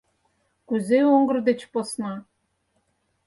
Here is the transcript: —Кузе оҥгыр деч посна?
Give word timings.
—Кузе 0.67 0.99
оҥгыр 1.15 1.37
деч 1.47 1.59
посна? 1.71 2.13